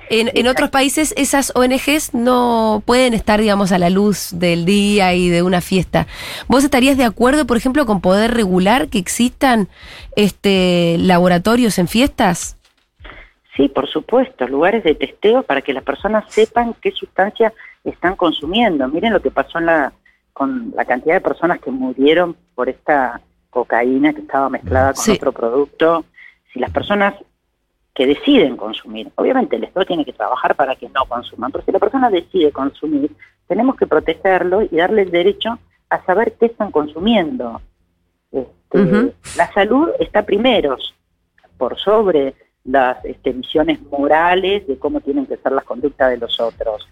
En, 0.09 0.31
en 0.35 0.47
otros 0.47 0.71
países 0.71 1.13
esas 1.17 1.53
ONGs 1.57 2.15
no 2.15 2.83
pueden 2.87 3.13
estar, 3.15 3.41
digamos, 3.41 3.73
a 3.73 3.79
la 3.79 3.91
luz 3.91 4.31
del 4.33 4.65
día 4.65 5.15
y 5.15 5.29
de 5.29 5.43
una 5.43 5.61
fiesta. 5.61 6.07
¿Vos 6.49 6.63
estarías 6.65 6.97
de 6.97 7.05
acuerdo, 7.05 7.47
por 7.47 7.57
ejemplo, 7.57 7.87
con 7.87 8.01
poder 8.01 8.33
regular 8.35 8.89
que 8.89 8.99
existan 8.99 9.69
este 10.15 10.97
laboratorios 10.99 11.79
en 11.79 11.89
fiestas? 11.89 12.57
Sí, 13.57 13.69
por 13.69 13.89
supuesto, 13.89 14.47
lugares 14.47 14.85
de 14.85 14.95
testeo 14.95 15.43
para 15.43 15.63
que 15.63 15.73
las 15.73 15.83
personas 15.83 16.25
sepan 16.29 16.75
qué 16.81 16.93
sustancia 16.93 17.53
están 17.85 18.15
consumiendo. 18.17 18.87
Miren 18.89 19.13
lo 19.13 19.23
que 19.23 19.31
pasó 19.31 19.59
en 19.59 19.67
la, 19.67 19.93
con 20.33 20.73
la 20.77 20.85
cantidad 20.85 21.15
de 21.15 21.21
personas 21.21 21.59
que 21.61 21.71
murieron 21.71 22.37
por 22.55 22.69
esta 22.69 23.21
cocaína 23.51 24.13
que 24.13 24.21
estaba 24.21 24.51
mezclada 24.51 24.93
con 24.93 25.03
Sí. 25.05 25.13
otro 25.13 25.33
producto. 25.33 26.05
Si 26.53 26.59
las 26.61 26.71
personas 26.71 27.15
que 27.97 28.07
deciden 28.07 28.57
consumir, 28.59 29.11
obviamente 29.17 29.57
el 29.57 29.65
Estado 29.65 29.87
tiene 29.87 30.05
que 30.05 30.13
trabajar 30.13 30.55
para 30.55 30.77
que 30.77 30.87
no 30.91 31.07
consuman, 31.09 31.51
pero 31.51 31.65
si 31.65 31.73
la 31.73 31.79
persona 31.79 32.11
decide 32.11 32.53
consumir, 32.53 33.11
tenemos 33.49 33.75
que 33.77 33.87
protegerlo 33.87 34.61
y 34.63 34.69
darle 34.77 35.03
el 35.03 35.11
derecho 35.11 35.59
a 35.89 36.05
saber 36.05 36.35
qué 36.39 36.47
están 36.47 36.71
consumiendo. 36.71 37.61
Este. 38.31 39.13
La 39.39 39.51
salud 39.55 39.89
está 39.99 40.25
primero, 40.25 40.77
por 41.57 41.79
sobre 41.79 42.35
las 42.65 43.03
este, 43.05 43.33
visiones 43.33 43.81
morales 43.91 44.67
de 44.67 44.77
cómo 44.79 45.01
tienen 45.01 45.25
que 45.27 45.37
ser 45.39 45.53
las 45.53 45.65
conductas 45.65 46.11
de 46.11 46.19
los 46.19 46.39
otros. 46.39 46.87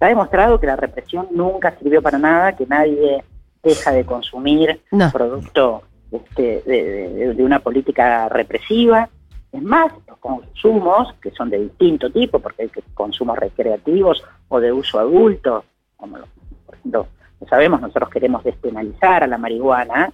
Ha 0.00 0.06
demostrado 0.06 0.58
que 0.58 0.66
la 0.68 0.76
represión 0.76 1.26
nunca 1.32 1.76
sirvió 1.78 2.00
para 2.00 2.16
nada, 2.18 2.56
que 2.56 2.64
nadie 2.66 3.22
deja 3.62 3.92
de 3.92 4.06
consumir 4.06 4.80
No. 4.90 5.10
producto 5.12 5.82
este, 6.10 6.62
de, 6.64 6.82
de- 7.10 7.34
de 7.34 7.44
una 7.44 7.58
política 7.58 8.28
represiva. 8.30 9.10
Es 9.52 9.62
más, 9.62 9.92
los 10.06 10.18
consumos, 10.18 11.12
que 11.20 11.30
son 11.32 11.50
de 11.50 11.58
distinto 11.58 12.10
tipo, 12.10 12.38
porque 12.38 12.62
hay 12.62 12.70
consumos 12.94 13.36
recreativos 13.38 14.22
o 14.48 14.60
de 14.60 14.72
uso 14.72 14.98
adulto, 15.00 15.64
como 15.96 16.18
lo- 16.18 16.26
por 16.66 16.74
ejemplo, 16.76 17.06
lo 17.40 17.46
sabemos, 17.48 17.80
nosotros 17.80 18.10
queremos 18.10 18.44
despenalizar 18.44 19.24
a 19.24 19.26
la 19.26 19.38
marihuana, 19.38 20.12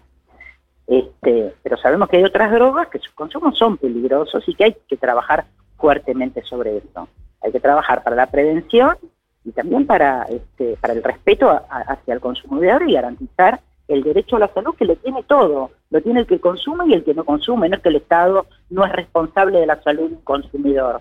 este, 0.87 1.55
pero 1.63 1.77
sabemos 1.77 2.09
que 2.09 2.19
hay 2.19 2.25
otras 2.25 2.51
drogas 2.53 2.89
que 2.89 2.99
sus 2.99 3.13
consumos 3.13 3.59
son 3.59 3.77
peligrosos 3.77 4.45
y 4.49 4.55
que 4.55 4.65
hay 4.65 4.77
que 4.89 4.97
trabajar 4.97 5.45
fuertemente 5.77 6.43
sobre 6.43 6.79
eso. 6.79 7.09
Hay 7.43 7.53
que 7.53 7.61
trabajar 7.61 8.03
para 8.03 8.17
la 8.17 8.27
prevención 8.31 8.97
y 9.45 9.51
también 9.53 9.87
para, 9.87 10.23
este, 10.25 10.77
para 10.81 10.93
el 10.95 11.03
respeto 11.03 11.51
a- 11.51 11.65
a- 11.69 11.81
hacia 11.93 12.15
el 12.15 12.21
consumidor 12.21 12.89
y 12.89 12.95
garantizar 12.95 13.61
el 13.89 14.03
derecho 14.03 14.37
a 14.37 14.41
la 14.41 14.53
salud 14.53 14.75
que 14.77 14.85
lo 14.85 14.97
tiene 14.97 15.23
todo, 15.25 15.71
lo 15.91 16.01
tiene 16.03 16.21
el 16.21 16.27
que 16.27 16.41
consume 16.41 16.85
y 16.89 16.95
el 16.95 17.05
que 17.05 17.15
no 17.15 17.25
consume, 17.25 17.69
no 17.69 17.77
es 17.77 17.83
que 17.83 17.89
el 17.89 17.97
Estado 17.97 18.47
no 18.71 18.85
es 18.85 18.93
responsable 18.93 19.61
de 19.61 19.67
la 19.67 19.81
salud 19.83 20.11
del 20.11 20.19
consumidor. 20.25 21.01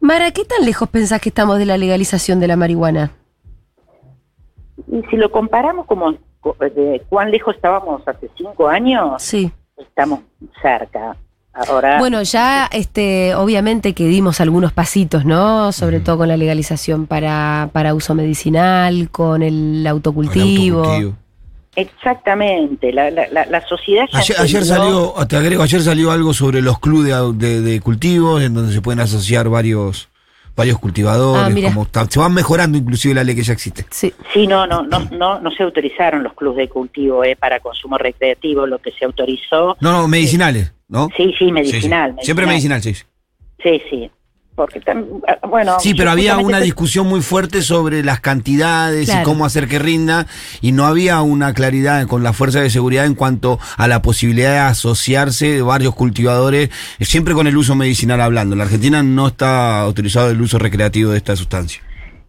Mara, 0.00 0.30
¿qué 0.30 0.44
tan 0.44 0.64
lejos 0.64 0.88
pensás 0.88 1.20
que 1.20 1.30
estamos 1.30 1.58
de 1.58 1.66
la 1.66 1.76
legalización 1.78 2.38
de 2.40 2.48
la 2.48 2.56
marihuana? 2.56 3.10
Y 4.90 5.02
si 5.10 5.16
lo 5.16 5.30
comparamos 5.30 5.86
como 5.86 6.14
co- 6.40 6.56
de 6.60 7.02
cuán 7.08 7.30
lejos 7.30 7.54
estábamos 7.54 8.02
hace 8.06 8.28
cinco 8.36 8.68
años, 8.68 9.22
Sí. 9.22 9.50
estamos 9.76 10.20
cerca. 10.60 11.16
Ahora, 11.56 12.00
Bueno, 12.00 12.20
ya 12.22 12.66
este, 12.72 13.36
obviamente 13.36 13.92
que 13.94 14.06
dimos 14.08 14.40
algunos 14.40 14.72
pasitos, 14.72 15.24
¿no? 15.24 15.70
Sobre 15.70 16.00
todo 16.00 16.18
con 16.18 16.28
la 16.28 16.36
legalización 16.36 17.06
para, 17.06 17.70
para 17.72 17.94
uso 17.94 18.12
medicinal, 18.16 19.08
con 19.10 19.40
el 19.44 19.86
autocultivo. 19.86 20.82
el 20.82 20.88
autocultivo. 20.88 21.16
Exactamente, 21.76 22.92
la, 22.92 23.10
la, 23.10 23.26
la, 23.28 23.46
la 23.46 23.66
sociedad 23.66 24.06
ya 24.12 24.18
Ayer, 24.42 24.64
salió, 24.64 25.14
te 25.28 25.36
agrego, 25.36 25.62
ayer 25.62 25.82
salió 25.82 26.10
algo 26.10 26.32
sobre 26.34 26.62
los 26.62 26.78
clubes 26.78 27.12
de, 27.14 27.32
de- 27.48 27.60
de 27.60 27.80
cultivos, 27.80 28.42
en 28.42 28.54
donde 28.54 28.72
se 28.72 28.80
pueden 28.80 29.00
asociar 29.00 29.48
varios 29.48 30.08
varios 30.56 30.78
cultivadores, 30.78 31.64
Ah, 31.64 31.68
como 31.68 31.82
está- 31.82 32.06
se 32.08 32.20
van 32.20 32.32
mejorando 32.32 32.78
inclusive 32.78 33.12
la 33.12 33.24
ley 33.24 33.34
que 33.34 33.42
ya 33.42 33.52
existe. 33.52 33.84
Sí. 33.90 34.12
Sí, 34.32 34.46
no, 34.46 34.68
no, 34.68 34.84
no, 34.84 35.00
no, 35.10 35.40
no 35.40 35.50
se 35.50 35.64
autorizaron 35.64 36.22
los 36.22 36.32
clubes 36.34 36.58
de 36.58 36.68
cultivo 36.68 37.24
eh, 37.24 37.34
para 37.34 37.58
consumo 37.58 37.98
recreativo, 37.98 38.64
lo 38.64 38.78
que 38.78 38.92
se 38.92 39.04
autorizó, 39.04 39.76
No, 39.80 39.90
no, 39.90 40.06
medicinales, 40.06 40.72
¿no? 40.86 41.08
sí, 41.16 41.24
sí, 41.24 41.32
Sí, 41.38 41.44
sí. 41.46 41.52
medicinal. 41.52 42.14
Siempre 42.22 42.46
medicinal, 42.46 42.80
sí. 42.82 42.94
sí. 42.94 43.02
Sí, 43.64 43.82
sí. 43.90 44.10
Porque 44.54 44.80
bueno 45.48 45.76
Sí, 45.80 45.94
pero 45.94 46.10
había 46.10 46.38
una 46.38 46.60
discusión 46.60 47.08
muy 47.08 47.22
fuerte 47.22 47.62
sobre 47.62 48.02
las 48.04 48.20
cantidades 48.20 49.06
Claro. 49.06 49.22
y 49.22 49.24
cómo 49.24 49.44
hacer 49.44 49.68
que 49.68 49.78
rinda, 49.78 50.26
y 50.60 50.72
no 50.72 50.86
había 50.86 51.20
una 51.22 51.52
claridad 51.54 52.06
con 52.06 52.22
la 52.22 52.32
fuerza 52.32 52.60
de 52.60 52.70
seguridad 52.70 53.04
en 53.06 53.14
cuanto 53.14 53.58
a 53.76 53.88
la 53.88 54.02
posibilidad 54.02 54.52
de 54.52 54.58
asociarse 54.58 55.46
de 55.54 55.62
varios 55.62 55.94
cultivadores, 55.94 56.70
eh, 56.98 57.04
siempre 57.04 57.34
con 57.34 57.46
el 57.46 57.56
uso 57.56 57.74
medicinal 57.74 58.20
hablando. 58.20 58.54
En 58.54 58.58
la 58.58 58.64
Argentina 58.64 59.02
no 59.02 59.28
está 59.28 59.80
autorizado 59.80 60.30
el 60.30 60.40
uso 60.40 60.58
recreativo 60.58 61.10
de 61.10 61.18
esta 61.18 61.34
sustancia. 61.36 61.82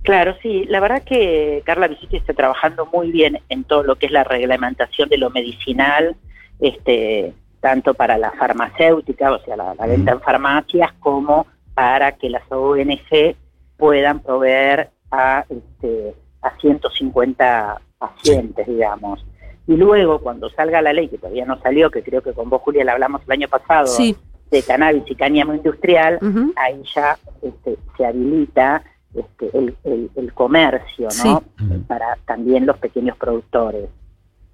Claro, 0.04 0.36
sí, 0.42 0.66
la 0.70 0.80
verdad 0.80 1.02
que 1.04 1.64
Carla 1.66 1.88
Viciti 1.88 2.18
está 2.18 2.34
trabajando 2.34 2.86
muy 2.94 3.12
bien 3.12 3.40
en 3.50 3.64
todo 3.64 3.84
lo 3.84 3.96
que 3.96 4.06
es 4.06 4.12
la 4.12 4.24
reglamentación 4.24 5.10
de 5.10 5.18
lo 5.18 5.32
medicinal, 5.32 6.16
este, 6.60 7.34
tanto 7.60 7.96
para 7.96 8.18
la 8.18 8.32
farmacéutica, 8.32 9.32
o 9.32 9.40
sea, 9.44 9.56
la, 9.56 9.74
la 9.74 9.88
venta 9.88 10.12
en 10.12 10.22
farmacias, 10.22 10.92
como 11.00 11.48
para 11.76 12.14
que 12.14 12.30
las 12.30 12.44
ONG 12.50 13.36
puedan 13.78 14.20
proveer 14.22 14.90
a, 15.12 15.46
este, 15.50 16.16
a 16.42 16.58
150 16.60 17.82
pacientes, 17.98 18.66
digamos. 18.68 19.26
Y 19.68 19.76
luego, 19.76 20.20
cuando 20.20 20.50
salga 20.52 20.82
la 20.82 20.94
ley, 20.94 21.08
que 21.10 21.18
todavía 21.18 21.46
no 21.46 21.60
salió, 21.62 21.90
que 21.92 22.04
creo 22.04 22.22
que 22.22 22.34
con 22.34 22.50
vos, 22.50 22.62
Julia, 22.62 22.84
la 22.86 22.94
hablamos 22.94 23.22
el 23.26 23.32
año 23.32 23.48
pasado, 23.48 23.88
Sí. 23.88 24.16
de 24.52 24.62
cannabis 24.64 25.04
y 25.08 25.16
cáñamo 25.16 25.54
industrial, 25.56 26.20
ahí 26.56 26.82
ya 26.96 27.18
este, 27.42 27.78
se 27.98 28.06
habilita 28.06 28.84
este, 29.16 29.50
el, 29.58 29.76
el- 29.86 30.12
el 30.16 30.34
comercio, 30.34 31.08
¿no? 31.24 31.44
Sí. 31.58 31.66
Para 31.88 32.18
también 32.26 32.66
los 32.66 32.78
pequeños 32.78 33.18
productores, 33.18 33.90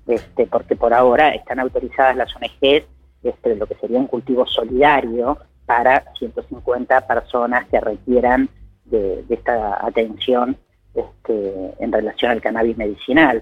este, 0.07 0.47
porque 0.47 0.75
por 0.75 0.93
ahora 0.93 1.29
están 1.35 1.59
autorizadas 1.59 2.15
las 2.15 2.33
ONGs 2.35 2.85
este, 3.23 3.55
lo 3.55 3.67
que 3.67 3.75
sería 3.75 3.99
un 3.99 4.07
cultivo 4.07 4.45
solidario 4.47 5.37
para 5.71 6.03
150 6.19 7.07
personas 7.07 7.65
que 7.69 7.79
requieran 7.79 8.49
de, 8.83 9.23
de 9.23 9.35
esta 9.35 9.85
atención 9.85 10.57
este, 10.93 11.73
en 11.79 11.93
relación 11.93 12.29
al 12.31 12.41
cannabis 12.41 12.77
medicinal. 12.77 13.41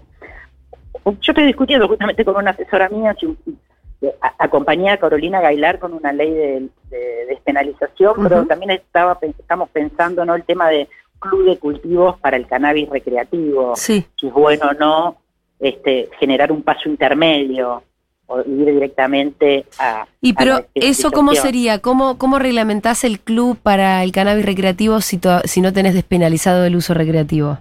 Yo 1.05 1.31
estoy 1.31 1.45
discutiendo 1.47 1.87
justamente 1.87 2.23
con 2.23 2.35
una 2.35 2.51
asesora 2.51 2.87
mía, 2.89 3.15
si 3.19 3.25
un- 3.25 3.37
de- 3.99 4.13
a- 4.21 4.35
acompañé 4.37 4.91
a 4.91 4.97
Carolina 4.99 5.41
Gailar 5.41 5.79
con 5.79 5.93
una 5.93 6.13
ley 6.13 6.31
de, 6.31 6.69
de 6.91 7.25
despenalización, 7.29 8.13
pero 8.21 8.45
también 8.45 8.71
estaba 8.71 9.17
estamos 9.21 9.69
pensando 9.69 10.23
no 10.23 10.35
el 10.35 10.43
tema 10.43 10.69
de 10.69 10.87
club 11.17 11.45
de 11.45 11.57
cultivos 11.57 12.19
para 12.19 12.37
el 12.37 12.45
cannabis 12.45 12.87
recreativo, 12.89 13.75
Sí. 13.75 14.05
si 14.19 14.27
es 14.27 14.33
bueno 14.33 14.67
o 14.69 14.73
no 14.73 15.15
este, 15.59 16.09
generar 16.19 16.51
un 16.51 16.61
paso 16.61 16.87
intermedio 16.87 17.81
o 18.29 18.39
ir 18.41 18.65
directamente 18.65 19.65
a... 19.79 20.05
Y 20.21 20.33
pero 20.33 20.65
eso 20.75 21.11
cómo 21.11 21.33
sería, 21.35 21.79
cómo 21.79 22.17
cómo 22.17 22.39
reglamentás 22.39 23.03
el 23.03 23.19
club 23.19 23.57
para 23.61 24.03
el 24.03 24.11
cannabis 24.11 24.45
recreativo 24.45 25.01
si 25.01 25.17
to- 25.17 25.41
si 25.45 25.61
no 25.61 25.73
tenés 25.73 25.93
despenalizado 25.95 26.63
el 26.63 26.75
uso 26.75 26.93
recreativo? 26.93 27.57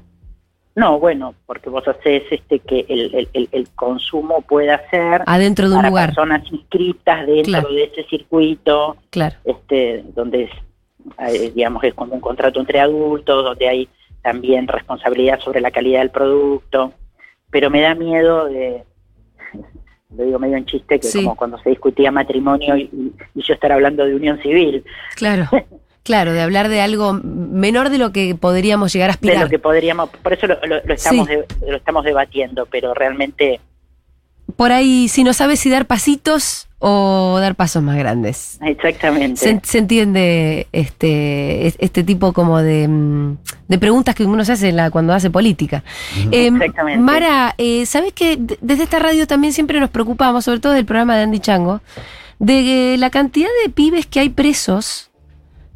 No, 0.76 1.00
bueno, 1.00 1.34
porque 1.46 1.70
vos 1.70 1.88
haces 1.88 2.22
este 2.30 2.60
que 2.60 2.87
el, 2.88 3.28
el, 3.32 3.48
el- 3.50 3.68
consumo 3.75 4.42
pueda 4.42 4.80
ser 4.90 5.22
Adentro 5.26 5.68
de 5.68 5.72
un 5.75 5.78
para 5.78 5.88
lugar, 5.88 6.08
personas 6.10 6.42
inscritas 6.52 7.26
dentro 7.26 7.44
Claro. 7.44 7.68
de 7.70 7.84
ese 7.84 8.04
circuito, 8.04 8.96
claro. 9.10 9.34
este, 9.44 10.04
donde 10.14 10.44
es, 10.44 10.50
eh, 11.18 11.50
digamos, 11.54 11.82
es 11.82 11.94
como 11.94 12.14
un 12.14 12.20
contrato 12.20 12.60
entre 12.60 12.78
adultos, 12.78 13.42
donde 13.44 13.68
hay 13.68 13.88
también 14.22 14.68
responsabilidad 14.68 15.40
sobre 15.40 15.60
la 15.60 15.70
calidad 15.72 16.00
del 16.00 16.10
producto, 16.10 16.92
pero 17.50 17.70
me 17.70 17.80
da 17.80 17.94
miedo 17.96 18.44
de, 18.44 18.84
lo 20.16 20.24
digo 20.24 20.38
medio 20.38 20.56
en 20.56 20.64
chiste, 20.64 20.98
que 20.98 21.06
Sí. 21.06 21.22
como 21.22 21.36
cuando 21.36 21.58
se 21.58 21.70
discutía 21.70 22.10
matrimonio 22.10 22.76
y, 22.76 22.82
y- 22.82 23.12
yo 23.42 23.54
estar 23.54 23.70
hablando 23.72 24.04
de 24.06 24.14
unión 24.14 24.40
civil, 24.40 24.84
Claro. 25.16 25.48
Claro, 26.04 26.32
de 26.32 26.40
hablar 26.40 26.70
de 26.70 26.80
algo 26.80 27.12
menor 27.12 27.90
de 27.90 27.98
lo 27.98 28.12
que 28.12 28.34
podríamos 28.34 28.90
llegar 28.94 29.10
a 29.10 29.12
de 29.12 29.16
aspirar. 29.16 29.42
lo 29.42 29.48
que 29.50 29.58
podríamos, 29.58 30.08
por 30.08 30.32
eso 30.32 30.46
lo, 30.46 30.54
lo- 30.64 30.80
lo 30.82 30.94
estamos, 30.94 31.26
Sí. 31.28 31.34
de- 31.34 31.46
lo 31.70 31.76
estamos 31.76 32.02
debatiendo, 32.02 32.64
pero 32.64 32.94
realmente, 32.94 33.60
Por 34.57 34.73
ahí, 34.73 35.09
si 35.09 35.25
no 35.25 35.33
sabes 35.33 35.61
si 35.61 35.71
dar 35.71 35.87
pasitos 35.87 36.69
o 36.81 37.38
dar 37.40 37.55
pasos 37.57 37.83
más 37.83 37.97
grandes. 37.97 38.59
exactamente. 38.62 39.37
Se, 39.40 39.61
se 39.64 39.78
entiende 39.78 40.69
este, 40.73 41.67
es- 41.67 41.76
este 41.81 42.05
tipo 42.05 42.33
como 42.33 42.59
de, 42.59 42.87
mm, 42.88 43.37
de 43.69 43.78
preguntas 43.78 44.14
que 44.14 44.25
uno 44.25 44.45
se 44.45 44.52
hace 44.52 44.69
en 44.71 44.76
la- 44.76 44.90
cuando 44.90 45.12
hace 45.12 45.28
política. 45.31 45.83
Eh, 46.31 46.47
Exactamente. 46.47 47.00
Mara, 47.00 47.55
eh, 47.59 47.85
¿sabes 47.87 48.12
que 48.12 48.38
desde 48.61 48.85
esta 48.85 48.99
radio 49.00 49.26
también 49.26 49.52
siempre 49.52 49.81
nos 49.81 49.90
preocupamos, 49.90 50.45
sobre 50.45 50.61
todo 50.61 50.73
del 50.73 50.87
programa 50.87 51.17
de 51.17 51.23
Andy 51.25 51.40
Chango, 51.40 51.81
de 52.38 52.97
la 52.99 53.11
cantidad 53.11 53.49
de 53.64 53.71
pibes 53.71 54.07
que 54.07 54.21
hay 54.21 54.28
presos 54.28 55.11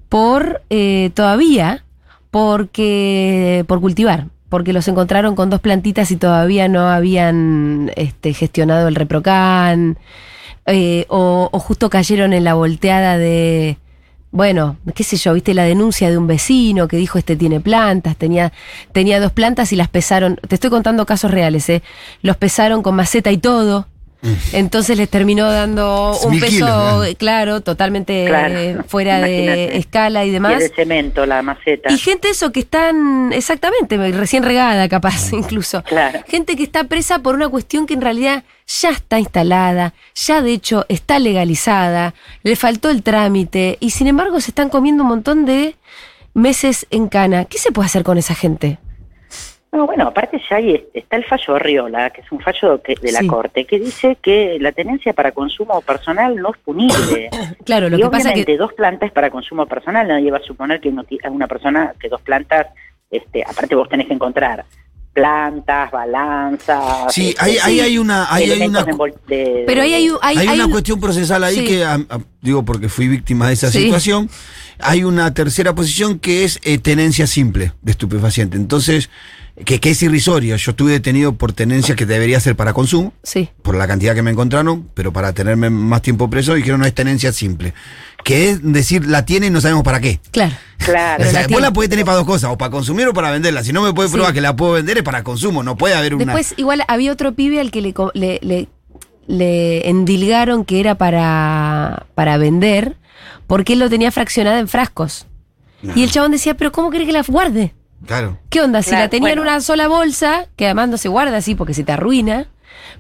por 0.09 0.62
eh, 0.71 1.11
todavía 1.14 1.85
porque 2.31 3.64
por 3.67 3.81
cultivar? 3.81 4.26
Porque 4.52 4.75
los 4.75 4.87
encontraron 4.87 5.35
con 5.35 5.49
dos 5.49 5.61
plantitas 5.61 6.11
y 6.11 6.16
todavía 6.16 6.68
no 6.68 6.90
habían 6.90 7.90
este, 7.97 8.35
gestionado 8.35 8.87
el 8.87 8.97
reprocan, 8.97 9.97
eh, 10.66 11.06
o, 11.09 11.49
o 11.50 11.59
justo 11.59 11.88
cayeron 11.88 12.35
en 12.35 12.44
la 12.44 12.52
volteada 12.52 13.16
de, 13.16 13.78
bueno, 14.30 14.76
qué 14.94 15.04
sé 15.04 15.16
yo, 15.16 15.32
viste 15.32 15.54
la 15.54 15.64
denuncia 15.64 16.11
de 16.11 16.18
un 16.18 16.26
vecino 16.26 16.87
que 16.87 16.99
dijo 16.99 17.18
este 17.18 17.35
tiene 17.35 17.61
plantas, 17.61 18.14
tenía, 18.16 18.52
tenía 18.92 19.21
dos 19.21 19.32
plantas 19.32 19.73
y 19.73 19.76
las 19.76 19.88
pesaron, 19.88 20.37
te 20.37 20.56
estoy 20.56 20.68
contando 20.68 21.06
casos 21.06 21.30
reales, 21.30 21.66
¿eh? 21.71 21.82
Los 22.21 22.37
pesaron 22.37 22.82
con 22.82 22.94
maceta 22.94 23.32
y 23.32 23.38
todo. 23.38 23.87
Entonces 24.52 24.97
les 24.97 25.09
terminó 25.09 25.50
dando 25.50 26.17
un 26.25 26.38
peso, 26.38 26.49
kilos, 26.50 26.69
claro. 26.71 27.14
claro, 27.19 27.61
totalmente 27.61 28.25
Claro, 28.26 28.57
eh, 28.57 28.76
fuera 28.87 29.19
de 29.21 29.76
escala 29.76 30.25
y 30.25 30.29
Y 30.29 30.33
demás. 30.33 30.59
de 30.61 30.69
cemento, 30.69 31.26
la 31.26 31.43
maceta. 31.43 31.93
Y 31.93 31.99
gente 31.99 32.31
eso 32.31 32.52
que 32.52 32.61
están, 32.61 33.33
exactamente, 33.33 33.97
recién 34.12 34.45
regada 34.45 34.88
capaz 34.88 35.33
incluso. 35.33 35.83
Claro. 35.83 36.21
Gente 36.29 36.57
que 36.57 36.62
está 36.62 36.85
presa 36.85 37.19
por 37.19 37.35
una 37.35 37.49
cuestión 37.49 37.87
que 37.87 37.95
en 37.95 38.00
realidad 38.00 38.45
ya 38.67 38.91
está 38.91 39.19
instalada, 39.19 39.93
ya 40.14 40.41
de 40.41 40.52
hecho 40.52 40.87
está 40.88 41.19
legalizada, 41.19 42.14
le 42.43 42.55
faltó 42.57 42.91
el 42.91 43.02
trámite 43.02 43.76
y 43.81 43.91
sin 43.91 44.07
embargo 44.07 44.41
se 44.41 44.52
están 44.52 44.69
comiendo 44.69 45.02
un 45.02 45.09
montón 45.09 45.45
de 45.47 45.75
meses 46.35 46.87
en 46.91 47.09
cana. 47.09 47.45
¿Qué 47.45 47.59
se 47.59 47.73
puede 47.73 47.87
hacer 47.87 48.05
con 48.05 48.19
esa 48.19 48.35
gente? 48.35 48.79
No, 49.73 49.87
bueno, 49.87 50.07
aparte 50.09 50.38
ya 50.50 50.57
ahí 50.57 50.85
está 50.93 51.17
el 51.17 51.25
fallo 51.25 51.55
Arriola, 51.57 52.11
que 52.11 52.21
es 52.21 52.31
un 52.31 52.41
fallo 52.41 52.83
que- 52.83 52.95
de 53.00 53.11
la 53.11 53.21
Sí. 53.21 53.26
Corte, 53.26 53.64
que 53.64 53.79
dice 53.79 54.17
que 54.21 54.59
la 54.61 54.71
tenencia 54.73 55.14
para 55.14 55.33
consumo 55.33 55.81
personal 55.81 56.37
no 56.37 56.50
es 56.50 56.59
punible. 56.59 57.31
Claro, 57.64 57.88
lo 57.88 57.97
y 57.97 58.02
que 58.02 58.07
pasa 58.07 58.19
es 58.19 58.25
obviamente 58.26 58.52
que... 58.52 58.59
dos 58.59 58.73
plantas 58.75 59.11
para 59.12 59.31
consumo 59.31 59.64
personal, 59.67 60.07
nadie 60.09 60.31
va 60.31 60.38
a 60.38 60.43
suponer 60.43 60.79
que 60.81 60.88
uno 60.91 61.05
una 61.31 61.47
persona 61.47 61.95
que 61.99 62.09
dos 62.11 62.21
plantas, 62.21 62.67
este, 63.11 63.43
aparte 63.45 63.75
vos 63.75 63.88
tenés 63.88 64.09
que 64.09 64.14
encontrar 64.14 64.64
plantas, 65.12 65.90
balanzas. 65.90 67.12
Sí, 67.12 67.31
este, 67.31 67.40
ahí, 67.42 67.57
ahí 67.62 67.81
hay 67.81 67.99
una, 67.99 68.33
ahí 68.33 68.45
hay 68.45 68.50
elementos 68.52 68.85
una, 68.85 69.07
de 69.28 69.64
Pero 69.66 69.83
ahí 69.83 69.95
hay, 69.95 70.09
un- 70.11 70.19
hay, 70.23 70.38
hay 70.38 70.49
hay 70.49 70.54
una 70.57 70.66
un- 70.66 70.73
cuestión 70.73 71.00
procesal 71.00 71.45
ahí 71.45 71.57
Sí. 71.57 71.64
que, 71.66 71.87
digo 72.40 72.64
porque 72.64 72.88
fui 72.88 73.09
víctima 73.09 73.49
de 73.49 73.54
esa 73.54 73.71
Sí. 73.71 73.83
situación, 73.85 74.31
hay 74.78 75.04
una 75.04 75.33
tercera 75.35 75.75
posición 75.75 76.19
que 76.19 76.45
es 76.45 76.59
eh, 76.62 76.78
tenencia 76.78 77.26
simple 77.26 77.73
de 77.83 77.90
estupefaciente. 77.92 78.57
Entonces, 78.57 79.11
que, 79.66 79.81
que 79.81 79.90
es 79.90 80.02
irrisoria. 80.02 80.57
Yo 80.57 80.71
estuve 80.71 80.92
detenido 80.92 81.35
por 81.35 81.52
tenencia 81.52 81.95
que 81.95 82.07
debería 82.07 82.40
ser 82.40 82.57
para 82.57 82.73
consumo, 82.73 83.12
Sí, 83.23 83.50
por 83.61 83.76
la 83.76 83.87
cantidad 83.87 84.14
que 84.14 84.23
me 84.23 84.31
encontraron, 84.31 84.88
pero 84.95 85.12
para 85.12 85.35
tenerme 85.35 85.69
más 85.69 86.00
tiempo 86.00 86.31
preso 86.31 86.54
dijeron 86.54 86.81
no 86.81 86.87
es 86.87 86.95
tenencia 86.95 87.33
simple. 87.33 87.75
Que 88.25 88.50
es 88.50 88.61
decir, 88.62 89.07
la 89.07 89.25
tiene 89.25 89.47
y 89.47 89.50
no 89.50 89.61
sabemos 89.61 89.83
para 89.85 90.00
qué. 90.00 90.21
claro. 90.31 90.55
Claro. 90.79 91.23
O 91.23 91.26
sea, 91.26 91.33
la 91.33 91.38
vos 91.41 91.47
tiene. 91.47 91.62
la 91.62 91.73
podés 91.73 91.91
tener 91.91 92.05
para 92.05 92.17
dos 92.17 92.26
cosas, 92.26 92.50
o 92.50 92.59
para 92.59 92.73
consumir 92.73 93.07
o 93.07 93.12
para 93.14 93.31
venderla. 93.31 93.62
Si 93.62 93.73
no 93.73 93.83
me 93.83 93.93
puede 93.95 94.09
Sí. 94.09 94.14
probar 94.14 94.33
que 94.35 94.41
la 94.41 94.57
puedo 94.57 94.73
vender 94.73 94.97
es 94.99 95.05
para 95.05 95.23
consumo, 95.23 95.62
no 95.62 95.76
puede 95.76 95.95
haber 95.95 96.14
una... 96.17 96.25
Después, 96.25 96.55
igual 96.57 96.83
había 96.88 97.12
otro 97.12 97.35
pibe 97.35 97.61
al 97.61 97.71
que 97.71 97.81
le, 97.83 97.95
le, 98.14 98.41
le, 98.43 98.69
le 99.29 99.88
endilgaron 99.88 100.64
que 100.64 100.81
era 100.81 100.97
para, 100.97 102.07
para 102.17 102.37
vender, 102.37 102.97
porque 103.47 103.75
él 103.75 103.79
lo 103.79 103.88
tenía 103.88 104.11
fraccionada 104.11 104.59
en 104.59 104.67
frascos. 104.67 105.26
No, 105.83 105.93
Y 105.95 106.02
el 106.02 106.11
chabón 106.11 106.33
decía, 106.33 106.55
pero 106.57 106.73
¿cómo 106.73 106.91
querés 106.91 107.07
que 107.07 107.12
la 107.12 107.23
guarde? 107.23 107.75
Claro. 108.05 108.38
¿Qué 108.50 108.61
onda? 108.61 108.83
Si 108.83 108.88
Claro, 108.91 109.05
la 109.05 109.09
tenía 109.09 109.33
en 109.33 109.38
una 109.38 109.61
sola 109.61 109.87
bolsa, 109.87 110.47
que 110.57 110.64
además 110.64 110.88
no 110.88 110.97
se 110.97 111.09
guarda 111.09 111.37
así 111.37 111.55
porque 111.55 111.75
se 111.75 111.85
te 111.85 111.93
arruina, 111.93 112.49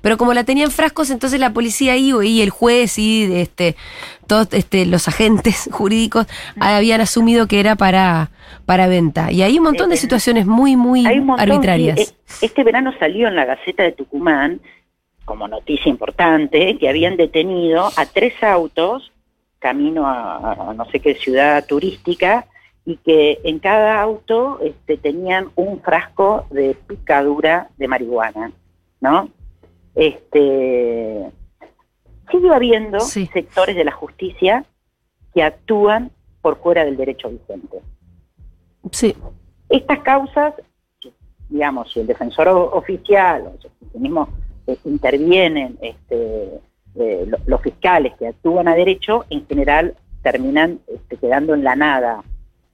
pero 0.00 0.16
como 0.16 0.34
la 0.34 0.44
tenía 0.44 0.64
en 0.64 0.70
frascos, 0.70 1.10
entonces 1.10 1.38
la 1.40 1.52
policía 1.52 1.96
y, 1.96 2.10
y 2.12 2.42
el 2.42 2.50
juez 2.50 2.98
y 2.98 3.24
este, 3.34 3.76
todos 4.26 4.48
este, 4.52 4.86
los 4.86 5.08
agentes 5.08 5.68
jurídicos 5.72 6.26
habían 6.60 7.00
asumido 7.00 7.46
que 7.46 7.60
era 7.60 7.76
para, 7.76 8.30
para 8.66 8.86
venta. 8.86 9.30
Y 9.32 9.42
hay 9.42 9.58
un 9.58 9.64
montón 9.64 9.88
de 9.88 9.94
Eh, 9.94 9.98
situaciones 9.98 10.46
muy, 10.46 10.76
muy 10.76 11.02
montón, 11.20 11.40
arbitrarias. 11.40 11.98
sí. 12.00 12.14
E- 12.42 12.46
Este 12.46 12.64
verano 12.64 12.92
salió 12.98 13.28
en 13.28 13.36
la 13.36 13.44
Gaceta 13.44 13.82
de 13.82 13.92
Tucumán, 13.92 14.60
como 15.24 15.46
noticia 15.48 15.88
importante, 15.88 16.76
que 16.78 16.88
habían 16.88 17.16
detenido 17.16 17.90
a 17.96 18.06
tres 18.06 18.34
autos 18.42 19.12
camino 19.60 20.06
a, 20.08 20.70
a 20.70 20.74
no 20.74 20.84
sé 20.90 20.98
qué 20.98 21.14
ciudad 21.14 21.64
turística 21.64 22.46
y 22.84 22.96
que 22.96 23.38
en 23.44 23.60
cada 23.60 24.02
auto 24.02 24.58
este, 24.64 24.96
tenían 24.96 25.50
un 25.54 25.80
frasco 25.80 26.46
de 26.50 26.74
picadura 26.74 27.68
de 27.78 27.86
marihuana, 27.86 28.50
¿no? 29.00 29.28
Este, 29.94 31.30
sigue 32.30 32.54
habiendo 32.54 33.00
Sí. 33.00 33.28
sectores 33.32 33.76
de 33.76 33.84
la 33.84 33.92
justicia 33.92 34.64
que 35.34 35.42
actúan 35.42 36.10
por 36.40 36.58
fuera 36.58 36.84
del 36.84 36.96
derecho 36.96 37.28
vigente. 37.30 37.78
Sí. 38.90 39.14
Estas 39.68 40.00
causas, 40.00 40.54
digamos, 41.48 41.92
si 41.92 42.00
el 42.00 42.06
defensor 42.06 42.48
oficial 42.48 43.46
o 43.46 43.60
si 43.60 43.98
mismo 43.98 44.28
eh, 44.66 44.76
intervienen 44.84 45.76
este, 45.82 46.60
eh, 46.94 47.24
lo- 47.26 47.38
los 47.46 47.60
fiscales 47.62 48.12
que 48.18 48.28
actúan 48.28 48.68
a 48.68 48.74
derecho, 48.74 49.24
en 49.30 49.46
general 49.46 49.94
terminan 50.22 50.78
este, 50.86 51.16
quedando 51.16 51.54
en 51.54 51.64
la 51.64 51.74
nada, 51.74 52.22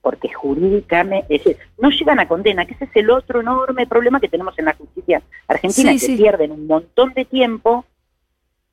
porque 0.01 0.29
jurídicamente 0.33 1.25
es 1.35 1.43
decir, 1.43 1.57
no 1.77 1.89
llegan 1.89 2.19
a 2.19 2.27
condena, 2.27 2.65
que 2.65 2.73
ese 2.73 2.85
es 2.85 2.95
el 2.95 3.09
otro 3.09 3.41
enorme 3.41 3.85
problema 3.87 4.19
que 4.19 4.29
tenemos 4.29 4.57
en 4.57 4.65
la 4.65 4.73
justicia 4.73 5.21
argentina, 5.47 5.91
Sí, 5.93 5.99
que 5.99 6.05
sí. 6.05 6.17
pierden 6.17 6.51
un 6.51 6.67
montón 6.67 7.13
de 7.13 7.25
tiempo, 7.25 7.85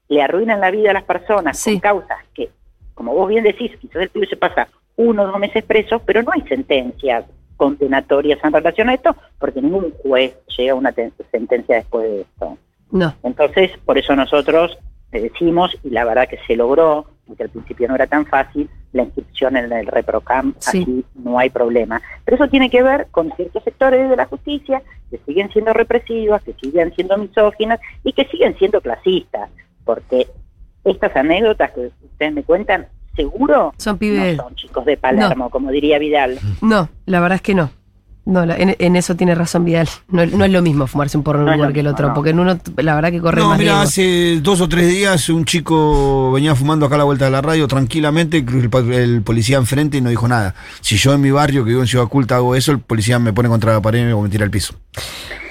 le 0.09 0.23
arruinan 0.23 0.61
la 0.61 0.71
vida 0.71 0.91
a 0.91 0.95
las 0.95 1.05
personas 1.05 1.59
Sí. 1.59 1.73
con 1.73 1.81
causas 1.81 2.19
que, 2.35 2.51
como 2.95 3.13
vos 3.13 3.29
bien 3.29 3.45
decís, 3.45 3.73
quizás 3.81 4.03
el 4.03 4.09
pibe 4.11 4.27
se 4.27 4.37
pasa 4.37 4.69
uno 4.97 5.25
o 5.25 5.27
dos 5.27 5.39
meses 5.39 5.65
preso, 5.65 5.99
pero 6.01 6.23
no 6.23 6.31
hay 6.33 6.43
sentencias 6.43 7.25
condenatorias 7.57 8.39
en 8.45 8.53
relación 8.53 8.89
a 8.89 8.95
esto, 8.95 9.17
porque 9.39 9.61
ningún 9.61 9.93
juez 10.03 10.35
llega 10.57 10.73
a 10.73 10.77
una 10.77 10.93
te- 10.93 11.11
sentencia 11.31 11.77
después 11.77 12.05
de 12.09 12.21
esto. 12.23 12.59
No. 12.91 13.15
Entonces, 13.23 13.73
por 13.85 13.99
eso 13.99 14.15
nosotros 14.15 14.79
te 15.11 15.21
decimos, 15.21 15.77
y 15.83 15.91
la 15.91 16.05
verdad 16.05 16.29
que 16.29 16.39
se 16.47 16.55
logró, 16.57 17.07
porque 17.27 17.43
al 17.45 17.49
principio 17.51 17.89
no 17.89 17.95
era 17.97 18.07
tan 18.07 18.25
fácil, 18.27 18.69
la 18.93 19.03
inscripción 19.03 19.57
en 19.57 19.73
el 19.73 19.87
ReproCam, 19.87 20.55
Sí. 20.59 20.83
así 20.83 21.05
no 21.17 21.39
hay 21.39 21.51
problema. 21.51 22.01
Pero 22.25 22.37
eso 22.37 22.49
tiene 22.49 22.71
que 22.71 22.83
ver 22.83 23.09
con 23.11 23.33
ciertos 23.37 23.63
sectores 23.65 24.09
de 24.09 24.17
la 24.17 24.27
justicia 24.27 24.83
que 25.11 25.19
siguen 25.27 25.51
siendo 25.53 25.73
represivas, 25.73 26.43
que 26.43 26.55
siguen 26.55 26.95
siendo 26.95 27.17
misóginas 27.19 27.81
y 28.05 28.13
que 28.13 28.27
siguen 28.27 28.57
siendo 28.59 28.81
clasistas, 28.81 29.51
porque 29.85 30.27
estas 30.85 31.15
anécdotas 31.17 31.71
que 31.73 31.91
ustedes 32.05 32.33
me 32.33 32.43
cuentan, 32.45 32.87
seguro 33.17 33.73
Son 33.77 33.99
pibes. 33.99 34.37
no 34.37 34.45
son 34.45 34.55
chicos 34.55 34.85
de 34.85 34.97
Palermo, 34.97 35.51
como 35.51 35.71
diría 35.71 35.99
Vidal. 35.99 36.39
No, 36.63 36.89
la 37.07 37.21
verdad 37.21 37.37
es 37.37 37.43
que 37.43 37.55
no. 37.55 37.71
No, 38.27 38.43
en, 38.43 38.75
en 38.79 38.97
eso 38.97 39.15
tiene 39.15 39.37
razón 39.37 39.65
Vidal. 39.65 39.89
No, 40.09 40.21
es- 40.23 40.33
no 40.33 40.45
es 40.45 40.51
lo 40.51 40.61
mismo 40.61 40.87
fumarse 40.89 41.17
un 41.17 41.23
porro 41.23 41.43
en 41.43 41.49
un 41.49 41.55
lugar 41.59 41.73
que 41.73 41.79
el 41.81 41.87
otro, 41.87 42.09
no. 42.09 42.15
porque 42.15 42.31
en 42.31 42.41
uno, 42.41 42.59
la 42.77 42.95
verdad 42.97 43.13
que 43.13 43.21
corre 43.21 43.41
No, 43.41 43.51
más 43.51 43.59
mira, 43.59 43.73
riesgo. 43.75 43.83
hace 43.89 44.41
dos 44.43 44.61
o 44.61 44.69
tres 44.69 44.89
días 44.89 45.29
un 45.29 45.45
chico 45.45 46.33
venía 46.33 46.55
fumando 46.57 46.87
acá 46.87 46.97
a 46.97 46.99
la 46.99 47.05
vuelta 47.05 47.27
de 47.27 47.31
la 47.31 47.41
radio 47.41 47.69
tranquilamente, 47.69 48.39
el, 48.39 48.93
el 48.93 49.23
policía 49.23 49.59
enfrente 49.59 49.99
y 49.99 50.01
no 50.01 50.11
dijo 50.11 50.27
nada. 50.27 50.57
Si 50.81 50.97
yo 50.97 51.15
en 51.15 51.21
mi 51.21 51.31
barrio, 51.31 51.63
que 51.65 51.69
vivo 51.71 51.83
en 51.83 51.87
Ciudad 51.87 52.09
Culta, 52.09 52.35
hago 52.37 52.57
eso, 52.57 52.73
el 52.73 52.81
policía 52.81 53.19
me 53.21 53.33
pone 53.33 53.49
contra 53.49 53.73
la 53.73 53.81
pared 53.81 54.13
o 54.13 54.21
me 54.23 54.29
tira 54.29 54.45
al 54.45 54.51
piso. 54.51 54.75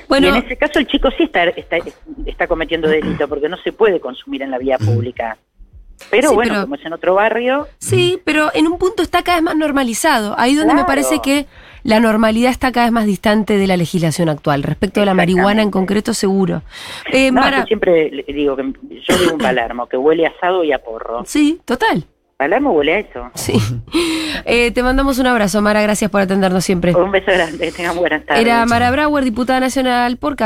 Bueno, 0.10 0.28
y 0.28 0.30
en 0.32 0.36
ese 0.36 0.58
caso 0.58 0.78
el 0.78 0.86
chico 0.86 1.10
sí 1.18 1.24
está, 1.24 1.46
está, 1.46 1.78
está 2.26 2.46
cometiendo 2.48 2.88
delito 2.90 3.28
porque 3.30 3.48
no 3.48 3.56
se 3.64 3.72
puede 3.72 4.02
consumir 4.02 4.42
en 4.42 4.52
la 4.52 4.58
vía 4.58 4.78
pública. 4.78 5.38
Pero 6.12 6.30
Sí, 6.30 6.36
bueno, 6.36 6.52
pero- 6.52 6.62
como 6.64 6.76
es 6.76 6.86
en 6.86 6.94
otro 6.94 7.16
barrio, 7.16 7.68
sí, 7.80 8.20
pero 8.26 8.52
en 8.54 8.68
un 8.68 8.78
punto 8.78 9.02
está 9.04 9.24
cada 9.24 9.38
vez 9.38 9.44
más 9.44 9.56
normalizado. 9.56 10.36
Ahí 10.38 10.56
donde 10.56 10.74
me 10.76 10.84
parece 10.86 11.20
que 11.20 11.46
la 11.84 12.00
normalidad 12.00 12.52
está 12.52 12.72
cada 12.72 12.88
vez 12.88 12.92
más 12.94 13.06
distante 13.06 13.58
de 13.58 13.68
la 13.68 13.78
legislación 13.78 14.30
actual. 14.30 14.64
Respecto 14.64 15.00
de 15.00 15.06
la 15.06 15.14
marihuana 15.14 15.62
en 15.62 15.72
concreto, 15.72 16.14
seguro. 16.14 16.62
Eh, 17.12 17.32
no, 17.32 17.42
Mara- 17.42 17.60
yo 17.60 17.66
siempre 17.66 18.12
digo 18.28 18.56
que 18.56 18.64
yo 19.08 19.18
vivo 19.18 19.32
en 19.32 19.38
Palermo, 19.38 19.88
que 19.88 19.98
huele 19.98 20.26
a 20.26 20.30
asado 20.30 20.64
y 20.64 20.72
a 20.74 20.80
porro. 20.80 21.24
Sí, 21.26 21.60
total. 21.66 22.06
Palermo 22.38 22.72
huele 22.74 22.96
a 22.96 23.00
eso. 23.00 23.32
Sí. 23.36 23.54
Eh, 24.48 24.70
te 24.72 24.84
mandamos 24.84 25.18
un 25.18 25.26
abrazo, 25.28 25.62
Mara. 25.62 25.82
Gracias 25.82 26.12
por 26.12 26.20
atendernos 26.22 26.64
siempre. 26.64 26.94
Un 26.94 27.10
beso 27.10 27.32
grande, 27.32 27.72
tengan 27.72 27.96
buenas 27.96 28.24
tardes. 28.26 28.44
Era 28.44 28.64
Mara 28.66 28.92
Brauer, 28.92 29.24
diputada 29.24 29.60
nacional 29.62 30.18
por 30.18 30.36
Cava. 30.36 30.44